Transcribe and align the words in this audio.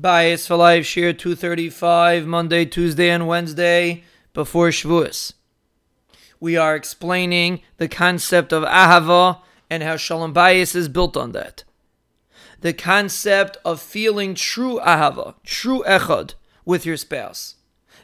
Bayis 0.00 0.48
for 0.48 0.56
Life 0.56 0.84
Shiur 0.84 1.16
235, 1.16 2.26
Monday, 2.26 2.64
Tuesday, 2.64 3.10
and 3.10 3.28
Wednesday 3.28 4.02
before 4.32 4.70
Shavuos. 4.70 5.34
We 6.40 6.56
are 6.56 6.74
explaining 6.74 7.60
the 7.76 7.86
concept 7.86 8.52
of 8.52 8.64
Ahava 8.64 9.40
and 9.70 9.84
how 9.84 9.96
Shalom 9.96 10.34
Bayis 10.34 10.74
is 10.74 10.88
built 10.88 11.16
on 11.16 11.30
that. 11.32 11.62
The 12.60 12.72
concept 12.72 13.56
of 13.64 13.80
feeling 13.80 14.34
true 14.34 14.80
Ahava, 14.84 15.34
true 15.44 15.84
Echad 15.86 16.34
with 16.64 16.84
your 16.84 16.96
spouse. 16.96 17.54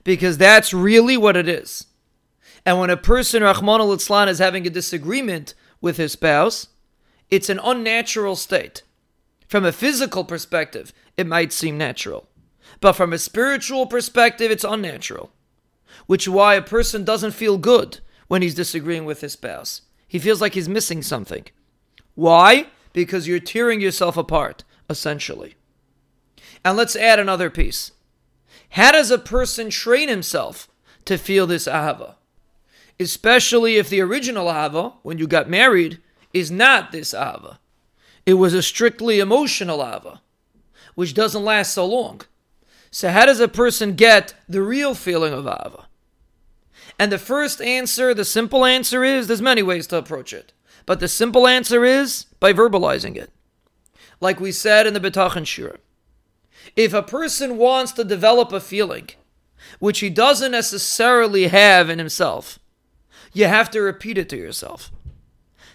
Because 0.05 0.39
that's 0.39 0.73
really 0.73 1.17
what 1.17 1.37
it 1.37 1.49
is. 1.49 1.87
And 2.65 2.79
when 2.79 2.91
a 2.91 2.97
person, 2.97 3.43
Rahman 3.43 3.81
al 3.81 3.93
is 3.93 4.39
having 4.39 4.65
a 4.65 4.71
disagreement 4.71 5.55
with 5.81 5.97
his 5.97 6.13
spouse, 6.13 6.69
it's 7.31 7.49
an 7.49 7.59
unnatural 7.65 8.37
state. 8.37 8.85
From 9.51 9.65
a 9.65 9.73
physical 9.73 10.23
perspective, 10.23 10.93
it 11.17 11.27
might 11.27 11.53
seem 11.53 11.77
natural. 11.77 12.29
But 12.81 12.93
from 12.93 13.13
a 13.13 13.19
spiritual 13.19 13.87
perspective, 13.87 14.49
it's 14.49 14.63
unnatural. 14.63 15.33
Which 16.07 16.29
is 16.29 16.33
why 16.33 16.55
a 16.55 16.63
person 16.63 17.03
doesn't 17.03 17.33
feel 17.33 17.59
good 17.59 17.99
when 18.29 18.43
he's 18.43 18.55
disagreeing 18.55 19.07
with 19.07 19.23
his 19.23 19.33
spouse. 19.33 19.83
He 20.07 20.21
feels 20.21 20.41
like 20.41 20.55
he's 20.55 20.69
missing 20.69 21.03
something. 21.03 21.47
Why? 22.15 22.69
Because 22.93 23.27
you're 23.27 23.41
tearing 23.41 23.81
yourself 23.81 24.17
apart, 24.17 24.63
essentially. 24.89 25.57
And 26.65 26.77
let's 26.77 26.95
add 26.95 27.19
another 27.19 27.51
piece. 27.51 27.91
How 28.71 28.93
does 28.93 29.11
a 29.11 29.19
person 29.19 29.69
train 29.69 30.09
himself 30.09 30.69
to 31.07 31.19
feel 31.19 31.49
this 31.49 31.67
ahava? 31.67 32.15
Especially 33.01 33.79
if 33.79 33.91
the 33.91 34.01
original 34.01 34.47
ahava, 34.47 34.93
when 35.03 35.19
you 35.19 35.27
got 35.27 35.51
married, 35.51 35.99
is 36.33 36.53
not 36.53 36.93
this 36.93 37.13
ahava. 37.13 37.59
It 38.27 38.35
was 38.35 38.55
a 38.55 38.63
strictly 38.63 39.21
emotional 39.21 39.79
ahava 39.79 40.21
which 40.95 41.15
doesn't 41.15 41.45
last 41.45 41.73
so 41.73 41.87
long. 41.87 42.21
So, 42.91 43.09
how 43.11 43.25
does 43.25 43.41
a 43.41 43.49
person 43.49 43.95
get 43.95 44.35
the 44.49 44.63
real 44.63 44.95
feeling 44.95 45.33
of 45.33 45.45
ahava? 45.45 45.87
And 46.99 47.11
the 47.11 47.19
first 47.19 47.63
answer, 47.63 48.13
the 48.13 48.25
simple 48.25 48.67
answer 48.67 49.03
is 49.03 49.27
there's 49.27 49.41
many 49.41 49.63
ways 49.63 49.87
to 49.87 49.97
approach 49.97 50.35
it. 50.35 50.53
But 50.85 51.01
the 51.01 51.09
simple 51.09 51.47
answer 51.47 51.85
is 51.85 52.27
by 52.41 52.53
verbalizing 52.53 53.17
it. 53.17 53.31
Like 54.21 54.41
we 54.41 54.53
said 54.53 54.87
in 54.87 54.93
the 54.93 55.01
Bitachon 55.01 55.47
Shiur. 55.47 55.79
If 56.77 56.93
a 56.93 57.03
person 57.03 57.57
wants 57.57 57.93
to 57.93 58.05
develop 58.05 58.53
a 58.53 58.61
feeling 58.61 59.09
which 59.79 60.01
he 60.01 60.11
doesn't 60.11 60.53
necessarily 60.53 61.47
have 61.47 61.89
in 61.89 61.99
himself, 61.99 62.59
you 63.33 63.47
have 63.47 63.71
to 63.71 63.81
repeat 63.81 64.19
it 64.19 64.29
to 64.29 64.37
yourself. 64.37 64.91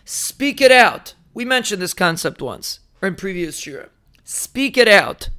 Speak 0.03 0.61
it 0.61 0.71
out. 0.71 1.14
We 1.35 1.43
mentioned 1.43 1.81
this 1.81 1.93
concept 1.93 2.41
once 2.41 2.79
in 3.03 3.15
previous 3.15 3.59
Shiur. 3.59 3.89
Speak 4.23 4.77
it 4.77 4.87
out. 4.87 5.29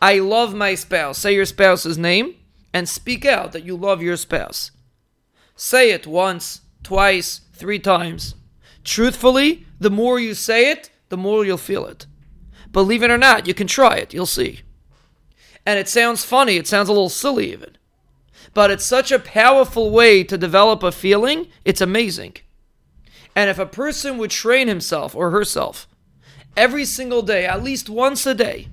I 0.00 0.20
love 0.20 0.54
my 0.54 0.76
spouse. 0.76 1.18
Say 1.18 1.34
your 1.34 1.44
spouse's 1.44 1.98
name 1.98 2.36
and 2.72 2.88
speak 2.88 3.26
out 3.26 3.50
that 3.50 3.64
you 3.64 3.76
love 3.76 4.00
your 4.00 4.16
spouse. 4.16 4.70
Say 5.56 5.90
it 5.90 6.06
once, 6.06 6.60
twice, 6.84 7.40
three 7.52 7.80
times. 7.80 8.36
Truthfully, 8.84 9.66
the 9.80 9.90
more 9.90 10.20
you 10.20 10.34
say 10.34 10.70
it, 10.70 10.90
the 11.08 11.16
more 11.16 11.44
you'll 11.44 11.58
feel 11.58 11.84
it. 11.86 12.06
Believe 12.70 13.02
it 13.02 13.10
or 13.10 13.18
not, 13.18 13.48
you 13.48 13.54
can 13.54 13.66
try 13.66 13.96
it. 13.96 14.14
You'll 14.14 14.26
see. 14.26 14.60
And 15.66 15.80
it 15.80 15.88
sounds 15.88 16.24
funny. 16.24 16.58
It 16.58 16.68
sounds 16.68 16.88
a 16.88 16.92
little 16.92 17.08
silly, 17.08 17.50
even. 17.50 17.76
But 18.52 18.70
it's 18.70 18.84
such 18.84 19.10
a 19.10 19.18
powerful 19.18 19.90
way 19.90 20.22
to 20.22 20.38
develop 20.38 20.84
a 20.84 20.92
feeling. 20.92 21.48
It's 21.64 21.80
amazing. 21.80 22.36
And 23.36 23.50
if 23.50 23.58
a 23.58 23.66
person 23.66 24.18
would 24.18 24.30
train 24.30 24.68
himself 24.68 25.14
or 25.14 25.30
herself 25.30 25.88
every 26.56 26.84
single 26.84 27.22
day, 27.22 27.46
at 27.46 27.62
least 27.62 27.88
once 27.90 28.26
a 28.26 28.34
day. 28.34 28.68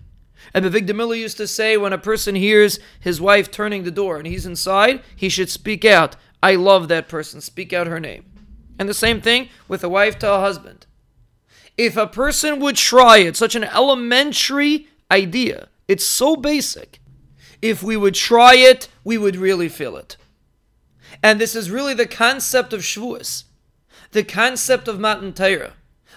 And 0.54 0.66
Avigdor 0.66 0.96
Miller 0.96 1.16
used 1.16 1.38
to 1.38 1.48
say 1.48 1.78
when 1.78 1.94
a 1.94 1.98
person 1.98 2.36
hears 2.36 2.80
his 3.00 3.22
wife 3.22 3.50
turning 3.50 3.84
the 3.84 3.92
door 3.92 4.18
and 4.18 4.28
he's 4.28 4.46
inside, 4.46 5.02
he 5.16 5.30
should 5.30 5.50
speak 5.50 5.86
out, 5.86 6.16
I 6.44 6.56
love 6.56 6.88
that 6.88 7.08
person, 7.08 7.42
speak 7.42 7.74
out 7.74 7.88
her 7.88 8.00
name. 8.00 8.26
And 8.78 8.90
the 8.90 8.94
same 8.94 9.22
thing 9.22 9.50
with 9.68 9.84
a 9.84 9.90
wife 9.90 10.18
to 10.20 10.34
a 10.34 10.40
husband. 10.40 10.86
If 11.78 11.98
a 11.98 12.08
person 12.08 12.60
would 12.60 12.76
try 12.76 13.20
it, 13.20 13.38
such 13.38 13.56
an 13.56 13.64
elementary 13.64 14.88
idea, 15.10 15.70
it's 15.88 16.06
so 16.06 16.36
basic. 16.36 17.00
If 17.62 17.84
we 17.84 17.96
would 17.96 18.16
try 18.16 18.56
it, 18.56 18.88
we 19.04 19.18
would 19.18 19.36
really 19.36 19.70
feel 19.70 19.96
it. 19.96 20.18
And 21.24 21.40
this 21.40 21.56
is 21.56 21.70
really 21.70 21.94
the 21.94 22.08
concept 22.08 22.74
of 22.74 22.82
Shavuos, 22.82 23.44
the 24.12 24.24
concept 24.24 24.88
of 24.88 25.00
Matan 25.00 25.34
Torah. 25.34 25.74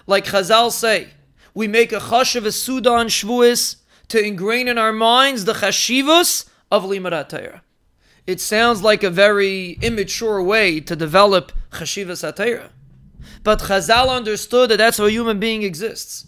Like 0.06 0.27
Chazal 0.27 0.71
say, 0.71 1.09
we 1.55 1.69
make 1.69 1.93
a 1.93 2.00
chashav 2.00 2.53
sudan 2.53 3.06
shvuis 3.06 3.77
to 4.09 4.25
ingrain 4.25 4.69
in 4.69 4.78
our 4.78 4.93
minds 4.93 5.44
the 5.44 5.55
chashivus 5.55 6.49
of 6.71 6.84
limarat 6.84 7.28
Torah. 7.28 7.62
It 8.27 8.41
sounds 8.41 8.83
like 8.83 9.03
a 9.03 9.10
very 9.10 9.78
immature 9.83 10.43
way 10.43 10.81
to 10.81 10.97
develop 10.97 11.53
chashivas 11.71 12.25
atayra. 12.33 12.71
But 13.43 13.60
Chazal 13.60 14.09
understood 14.09 14.71
that 14.71 14.78
that's 14.78 14.99
how 14.99 15.04
a 15.04 15.10
human 15.10 15.38
being 15.38 15.62
exists. 15.62 16.27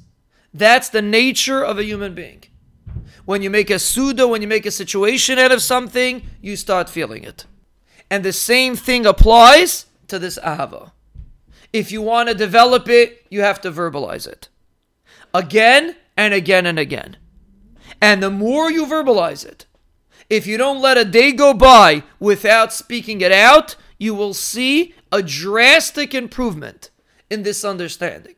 That's 0.53 0.91
the 0.91 1.03
nature 1.03 1.65
of 1.65 1.79
a 1.79 1.85
human 1.85 2.15
being. 2.15 2.45
When 3.25 3.43
you 3.43 3.51
make 3.51 3.71
a 3.71 3.79
suda, 3.79 4.29
when 4.29 4.43
you 4.43 4.49
make 4.49 4.67
a 4.67 4.71
situation 4.71 5.39
out 5.39 5.53
of 5.53 5.63
something, 5.63 6.23
you 6.41 6.57
start 6.57 6.89
feeling 6.89 7.25
it. 7.25 7.47
And 8.11 8.25
the 8.25 8.33
same 8.33 8.77
thing 8.77 9.05
applies 9.05 9.87
to 10.09 10.19
this 10.19 10.39
ahava. 10.39 10.93
If 11.77 11.93
you 11.93 12.01
want 12.01 12.31
to 12.31 12.35
develop 12.35 12.89
it, 12.89 13.27
you 13.29 13.43
have 13.43 13.61
to 13.61 13.71
verbalize 13.71 14.27
it 14.27 14.49
again 15.35 15.95
and 16.17 16.33
again 16.33 16.65
and 16.65 16.79
again. 16.79 17.19
And 18.01 18.23
the 18.23 18.31
more 18.31 18.71
you 18.71 18.87
verbalize 18.87 19.45
it, 19.45 19.67
if 20.31 20.47
you 20.47 20.57
don't 20.57 20.81
let 20.81 20.97
a 20.97 21.05
day 21.05 21.33
go 21.33 21.53
by 21.53 22.03
without 22.19 22.73
speaking 22.73 23.21
it 23.21 23.31
out, 23.31 23.77
you 23.99 24.15
will 24.15 24.33
see 24.33 24.95
a 25.13 25.23
drastic 25.23 26.15
improvement 26.15 26.89
in 27.29 27.43
this 27.43 27.63
understanding. 27.63 28.37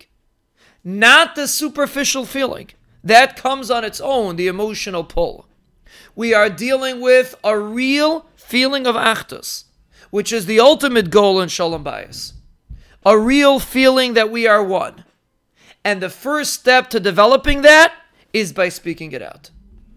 Not 0.82 1.36
the 1.36 1.46
superficial 1.46 2.24
feeling. 2.24 2.70
That 3.04 3.36
comes 3.36 3.70
on 3.70 3.84
its 3.84 4.00
own, 4.00 4.34
the 4.34 4.48
emotional 4.48 5.04
pull. 5.04 5.46
We 6.16 6.34
are 6.34 6.50
dealing 6.50 7.00
with 7.00 7.36
a 7.44 7.56
real 7.56 8.26
feeling 8.34 8.84
of 8.84 8.96
achdus, 8.96 9.66
which 10.10 10.32
is 10.32 10.46
the 10.46 10.58
ultimate 10.58 11.10
goal 11.10 11.40
in 11.40 11.48
Shalom 11.48 11.84
Bayis. 11.84 12.32
A 13.06 13.18
real 13.18 13.58
feeling 13.58 14.14
that 14.14 14.30
we 14.30 14.46
are 14.46 14.62
one. 14.62 15.04
And 15.84 16.02
the 16.02 16.10
first 16.10 16.52
step 16.54 16.90
to 16.90 17.00
developing 17.00 17.62
that 17.62 17.92
is 18.32 18.52
by 18.52 18.68
speaking 18.68 19.12
it 19.12 19.22
out. 19.22 19.50